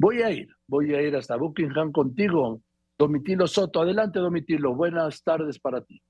Voy 0.00 0.22
a 0.22 0.30
ir, 0.30 0.48
voy 0.68 0.94
a 0.94 1.02
ir 1.02 1.16
hasta 1.16 1.36
Buckingham 1.36 1.90
contigo, 1.90 2.62
Domitilo 2.96 3.48
Soto. 3.48 3.80
Adelante, 3.80 4.20
Domitilo. 4.20 4.74
Buenas 4.74 5.22
tardes 5.24 5.58
para 5.58 5.84
ti. 5.84 6.00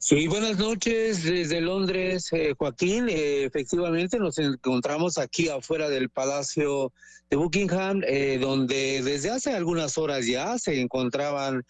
Sí, 0.00 0.26
buenas 0.26 0.58
noches 0.58 1.24
desde 1.24 1.60
Londres, 1.60 2.32
eh, 2.32 2.54
Joaquín. 2.56 3.08
Eh, 3.10 3.44
efectivamente, 3.44 4.18
nos 4.18 4.38
encontramos 4.38 5.18
aquí 5.18 5.50
afuera 5.50 5.90
del 5.90 6.08
Palacio 6.08 6.92
de 7.28 7.36
Buckingham, 7.36 8.02
eh, 8.06 8.38
donde 8.40 9.02
desde 9.02 9.30
hace 9.30 9.52
algunas 9.52 9.98
horas 9.98 10.24
ya 10.24 10.56
se 10.56 10.80
encontraban 10.80 11.62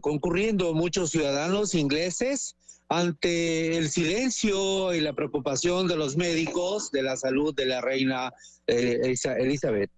concurriendo 0.00 0.74
muchos 0.74 1.10
ciudadanos 1.10 1.76
ingleses 1.76 2.56
ante 2.88 3.76
el 3.76 3.90
silencio 3.90 4.94
y 4.94 5.00
la 5.00 5.12
preocupación 5.12 5.88
de 5.88 5.96
los 5.96 6.16
médicos 6.16 6.90
de 6.90 7.02
la 7.02 7.16
salud 7.16 7.54
de 7.54 7.66
la 7.66 7.80
reina 7.80 8.32
Elizabeth. 8.66 9.90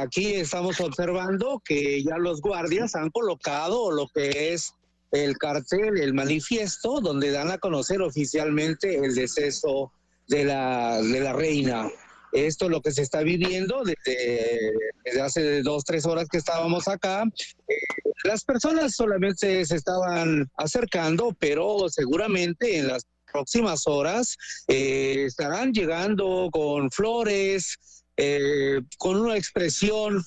aquí 0.00 0.34
estamos 0.34 0.80
observando 0.80 1.62
que 1.64 2.02
ya 2.02 2.18
los 2.18 2.40
guardias 2.40 2.94
han 2.94 3.10
colocado 3.10 3.90
lo 3.92 4.08
que 4.08 4.52
es 4.52 4.74
el 5.12 5.38
cartel, 5.38 5.98
el 5.98 6.14
manifiesto, 6.14 7.00
donde 7.00 7.30
dan 7.30 7.50
a 7.50 7.58
conocer 7.58 8.02
oficialmente 8.02 8.96
el 8.96 9.14
deceso 9.14 9.92
de 10.28 10.44
la, 10.44 11.00
de 11.00 11.20
la 11.20 11.32
reina. 11.32 11.88
Esto 12.32 12.66
es 12.66 12.70
lo 12.70 12.82
que 12.82 12.92
se 12.92 13.02
está 13.02 13.22
viviendo 13.22 13.82
desde, 13.84 14.72
hace 15.22 15.62
dos, 15.62 15.84
tres 15.84 16.04
horas 16.04 16.28
que 16.28 16.38
estábamos 16.38 16.86
acá. 16.88 17.24
Las 18.24 18.44
personas 18.44 18.94
solamente 18.94 19.64
se 19.64 19.76
estaban 19.76 20.50
acercando, 20.56 21.34
pero 21.38 21.88
seguramente 21.88 22.78
en 22.78 22.88
las 22.88 23.06
próximas 23.30 23.86
horas 23.86 24.36
eh, 24.66 25.24
estarán 25.26 25.72
llegando 25.72 26.48
con 26.50 26.90
flores, 26.90 27.76
eh, 28.16 28.80
con 28.96 29.20
una 29.20 29.36
expresión 29.36 30.24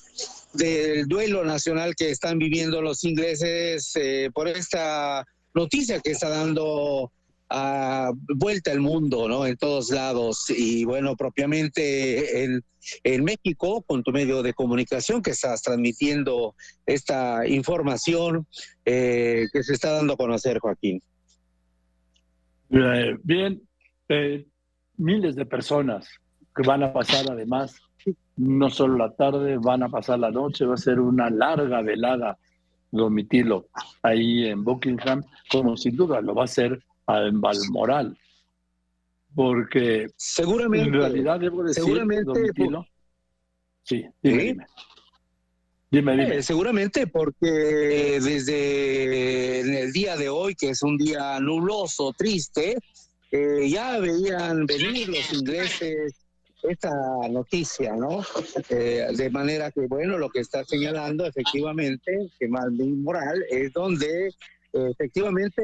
del 0.54 1.06
duelo 1.06 1.44
nacional 1.44 1.94
que 1.94 2.10
están 2.10 2.38
viviendo 2.38 2.80
los 2.80 3.04
ingleses 3.04 3.92
eh, 3.96 4.30
por 4.32 4.48
esta 4.48 5.24
noticia 5.54 6.00
que 6.00 6.12
está 6.12 6.28
dando 6.28 7.12
a 7.52 8.12
vuelta 8.34 8.72
al 8.72 8.80
mundo, 8.80 9.28
¿no? 9.28 9.46
En 9.46 9.56
todos 9.56 9.90
lados. 9.90 10.46
Y 10.48 10.84
bueno, 10.84 11.16
propiamente 11.16 12.44
en, 12.44 12.64
en 13.04 13.24
México, 13.24 13.82
con 13.82 14.02
tu 14.02 14.10
medio 14.10 14.42
de 14.42 14.54
comunicación 14.54 15.20
que 15.20 15.32
estás 15.32 15.62
transmitiendo 15.62 16.54
esta 16.86 17.46
información 17.46 18.46
eh, 18.84 19.46
que 19.52 19.62
se 19.62 19.74
está 19.74 19.92
dando 19.92 20.14
a 20.14 20.16
conocer, 20.16 20.58
Joaquín. 20.58 21.02
Bien, 22.68 23.62
miles 24.96 25.36
de 25.36 25.44
personas 25.44 26.08
que 26.56 26.62
van 26.66 26.82
a 26.82 26.92
pasar 26.92 27.30
además 27.30 27.78
no 28.36 28.70
solo 28.70 28.96
la 28.96 29.12
tarde, 29.14 29.58
van 29.58 29.82
a 29.82 29.88
pasar 29.88 30.18
la 30.18 30.30
noche, 30.30 30.64
va 30.64 30.74
a 30.74 30.78
ser 30.78 31.00
una 31.00 31.28
larga 31.28 31.82
velada, 31.82 32.38
Domitilo, 32.90 33.68
ahí 34.02 34.46
en 34.46 34.64
Buckingham, 34.64 35.22
como 35.50 35.76
sin 35.76 35.96
duda 35.96 36.20
lo 36.20 36.34
va 36.34 36.44
a 36.44 36.48
ser 36.48 36.82
en 37.08 37.40
Balmoral. 37.40 38.18
Porque 39.34 40.08
seguramente, 40.16 40.88
en 40.88 40.94
realidad 40.94 41.40
debo 41.40 41.62
decir, 41.62 41.82
seguramente, 41.82 42.24
Domitilo, 42.24 42.86
sí, 43.82 44.04
dime, 44.22 44.42
dime. 44.42 44.66
Dime, 45.90 46.38
eh, 46.38 46.42
seguramente 46.42 47.06
porque 47.06 48.18
desde 48.20 49.82
el 49.82 49.92
día 49.92 50.16
de 50.16 50.30
hoy, 50.30 50.54
que 50.54 50.70
es 50.70 50.82
un 50.82 50.96
día 50.96 51.38
nubloso, 51.38 52.14
triste, 52.16 52.78
eh, 53.30 53.68
ya 53.68 53.98
veían 53.98 54.64
venir 54.64 55.08
los 55.10 55.32
ingleses 55.34 56.14
esta 56.62 56.90
noticia, 57.30 57.94
¿no? 57.94 58.24
Eh, 58.68 59.06
de 59.16 59.30
manera 59.30 59.70
que, 59.70 59.86
bueno, 59.86 60.16
lo 60.16 60.30
que 60.30 60.40
está 60.40 60.64
señalando 60.64 61.26
efectivamente, 61.26 62.30
que 62.38 62.48
Malvin 62.48 63.02
Moral, 63.02 63.44
es 63.50 63.72
donde 63.72 64.32
efectivamente 64.72 65.62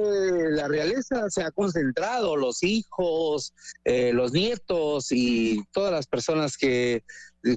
la 0.50 0.69
realeza 0.69 1.28
se 1.31 1.43
ha 1.43 1.50
concentrado, 1.50 2.37
los 2.37 2.62
hijos, 2.62 3.55
eh, 3.84 4.12
los 4.12 4.33
nietos 4.33 5.10
y 5.10 5.62
todas 5.72 5.93
las 5.93 6.06
personas 6.06 6.56
que 6.56 7.03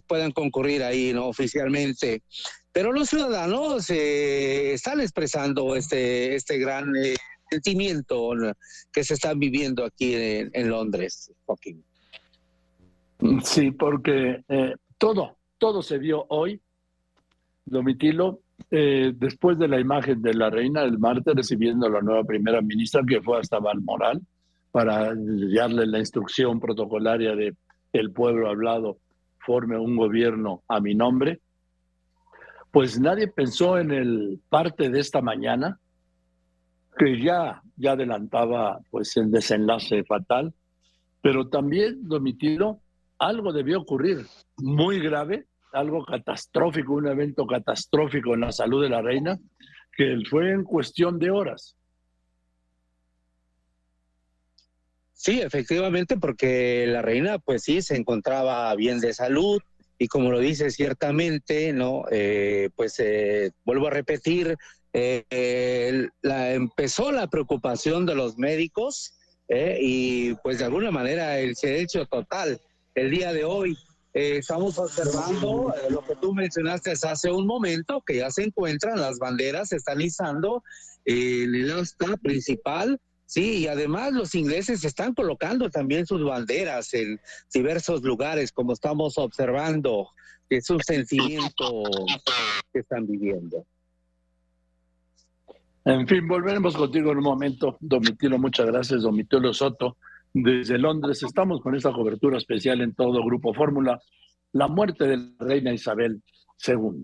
puedan 0.07 0.31
concurrir 0.31 0.83
ahí, 0.83 1.13
¿no? 1.13 1.27
Oficialmente. 1.27 2.23
Pero 2.71 2.93
los 2.93 3.09
ciudadanos 3.09 3.89
eh, 3.89 4.73
están 4.73 5.01
expresando 5.01 5.75
este, 5.75 6.35
este 6.35 6.57
gran 6.57 6.93
sentimiento 7.49 8.31
que 8.93 9.03
se 9.03 9.13
está 9.13 9.33
viviendo 9.33 9.83
aquí 9.83 10.15
en, 10.15 10.51
en 10.53 10.69
Londres, 10.69 11.31
Joaquín. 11.45 11.83
Sí, 13.43 13.71
porque 13.71 14.43
eh, 14.47 14.75
todo, 14.97 15.37
todo 15.57 15.83
se 15.83 15.97
vio 15.97 16.25
hoy, 16.29 16.59
Domitilo, 17.65 18.41
eh, 18.69 19.13
después 19.15 19.57
de 19.57 19.67
la 19.67 19.79
imagen 19.79 20.21
de 20.21 20.33
la 20.33 20.49
reina 20.49 20.83
el 20.83 20.99
martes 20.99 21.35
recibiendo 21.35 21.87
a 21.87 21.89
la 21.89 22.01
nueva 22.01 22.23
primera 22.23 22.61
ministra 22.61 23.01
que 23.07 23.21
fue 23.21 23.39
hasta 23.39 23.59
Balmoral 23.59 24.21
para 24.71 25.13
darle 25.15 25.85
la 25.85 25.99
instrucción 25.99 26.59
protocolaria 26.59 27.35
de 27.35 27.55
el 27.93 28.11
pueblo 28.11 28.49
hablado 28.49 28.97
forme 29.39 29.77
un 29.77 29.95
gobierno 29.95 30.63
a 30.67 30.79
mi 30.79 30.95
nombre, 30.95 31.41
pues 32.71 32.99
nadie 32.99 33.27
pensó 33.27 33.77
en 33.77 33.91
el 33.91 34.39
parte 34.49 34.89
de 34.89 34.99
esta 34.99 35.21
mañana 35.21 35.79
que 36.97 37.21
ya, 37.21 37.61
ya 37.75 37.93
adelantaba 37.93 38.79
pues 38.89 39.17
el 39.17 39.31
desenlace 39.31 40.03
fatal, 40.03 40.53
pero 41.21 41.49
también, 41.49 42.07
Domitilo, 42.07 42.79
algo 43.17 43.51
debió 43.51 43.81
ocurrir 43.81 44.25
muy 44.57 44.99
grave, 44.99 45.45
algo 45.73 46.05
catastrófico, 46.05 46.93
un 46.93 47.07
evento 47.07 47.45
catastrófico 47.45 48.33
en 48.33 48.41
la 48.41 48.51
salud 48.51 48.81
de 48.83 48.89
la 48.89 49.01
reina, 49.01 49.37
que 49.95 50.17
fue 50.29 50.51
en 50.51 50.63
cuestión 50.63 51.19
de 51.19 51.31
horas. 51.31 51.75
Sí, 55.13 55.39
efectivamente, 55.39 56.17
porque 56.17 56.87
la 56.87 57.03
reina, 57.03 57.37
pues 57.37 57.63
sí, 57.63 57.83
se 57.83 57.95
encontraba 57.95 58.73
bien 58.75 58.99
de 58.99 59.13
salud 59.13 59.61
y 59.99 60.07
como 60.07 60.31
lo 60.31 60.39
dice 60.39 60.71
ciertamente, 60.71 61.73
no, 61.73 62.05
eh, 62.09 62.71
pues 62.75 62.99
eh, 62.99 63.51
vuelvo 63.63 63.85
a 63.85 63.91
repetir, 63.91 64.57
eh, 64.93 66.07
la, 66.23 66.53
empezó 66.53 67.11
la 67.11 67.27
preocupación 67.27 68.07
de 68.07 68.15
los 68.15 68.35
médicos 68.39 69.13
y 69.47 70.33
pues 70.35 70.57
de 70.57 70.65
alguna 70.65 70.89
manera 70.89 71.37
el 71.37 71.55
silencio 71.55 72.07
total 72.07 72.59
el 72.95 73.11
día 73.11 73.31
de 73.31 73.43
hoy. 73.43 73.77
Eh, 74.13 74.37
estamos 74.37 74.77
observando 74.77 75.73
eh, 75.73 75.89
lo 75.89 76.03
que 76.03 76.15
tú 76.17 76.33
mencionaste 76.33 76.91
hace 76.91 77.31
un 77.31 77.47
momento, 77.47 78.01
que 78.01 78.17
ya 78.17 78.29
se 78.29 78.43
encuentran 78.43 78.99
las 78.99 79.19
banderas, 79.19 79.69
se 79.69 79.77
están 79.77 80.01
izando 80.01 80.63
en 81.05 81.55
el 81.55 81.71
asta 81.71 82.17
principal, 82.17 82.99
sí, 83.25 83.59
y 83.59 83.67
además 83.67 84.11
los 84.11 84.35
ingleses 84.35 84.83
están 84.83 85.13
colocando 85.13 85.69
también 85.69 86.05
sus 86.05 86.23
banderas 86.25 86.93
en 86.93 87.21
diversos 87.53 88.01
lugares, 88.01 88.51
como 88.51 88.73
estamos 88.73 89.17
observando, 89.17 90.09
es 90.49 90.69
un 90.69 90.81
sentimiento 90.81 91.83
que 92.73 92.79
están 92.79 93.07
viviendo. 93.07 93.65
En 95.85 96.05
fin, 96.05 96.27
volveremos 96.27 96.75
contigo 96.75 97.11
en 97.11 97.19
un 97.19 97.23
momento, 97.23 97.77
Domitilo. 97.79 98.37
Muchas 98.37 98.67
gracias, 98.67 99.01
Domitilo 99.03 99.53
Soto 99.53 99.97
desde 100.33 100.77
Londres. 100.77 101.23
Estamos 101.23 101.61
con 101.61 101.75
esta 101.75 101.91
cobertura 101.91 102.37
especial 102.37 102.81
en 102.81 102.93
todo 102.93 103.23
Grupo 103.23 103.53
Fórmula. 103.53 104.01
La 104.53 104.67
muerte 104.67 105.07
de 105.07 105.17
la 105.17 105.31
reina 105.39 105.73
Isabel 105.73 106.21
II 106.65 107.03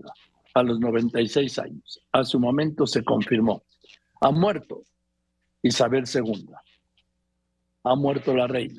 a 0.54 0.62
los 0.62 0.78
96 0.80 1.58
años. 1.58 2.00
A 2.12 2.24
su 2.24 2.40
momento 2.40 2.86
se 2.86 3.04
confirmó. 3.04 3.62
Ha 4.20 4.30
muerto 4.30 4.82
Isabel 5.62 6.04
II. 6.12 6.46
Ha 7.84 7.94
muerto 7.94 8.34
la 8.34 8.46
reina. 8.46 8.76